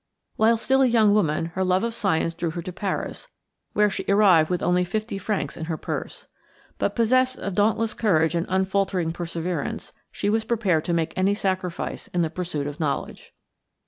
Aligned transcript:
While 0.35 0.57
still 0.57 0.81
a 0.81 0.87
young 0.87 1.13
woman, 1.13 1.51
her 1.53 1.63
love 1.63 1.83
of 1.83 1.93
science 1.93 2.33
drew 2.33 2.49
her 2.49 2.63
to 2.63 2.73
Paris, 2.73 3.27
where 3.73 3.87
she 3.91 4.03
arrived 4.09 4.49
with 4.49 4.63
only 4.63 4.83
fifty 4.83 5.19
francs 5.19 5.55
in 5.55 5.65
her 5.65 5.77
purse. 5.77 6.27
But, 6.79 6.95
possessed 6.95 7.37
of 7.37 7.53
dauntless 7.53 7.93
courage 7.93 8.33
and 8.33 8.47
unfaltering 8.49 9.13
perseverance, 9.13 9.93
she 10.11 10.27
was 10.27 10.43
prepared 10.43 10.85
to 10.85 10.93
make 10.93 11.13
any 11.15 11.35
sacrifice 11.35 12.07
in 12.07 12.23
the 12.23 12.31
pursuit 12.31 12.65
of 12.65 12.79
knowledge. 12.79 13.31